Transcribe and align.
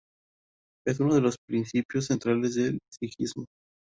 Es 0.87 0.99
uno 0.99 1.13
de 1.13 1.21
los 1.21 1.35
principios 1.47 2.07
centrales 2.07 2.55
del 2.55 2.79
sijismo. 2.91 3.45